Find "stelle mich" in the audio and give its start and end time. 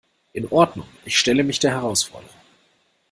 1.19-1.59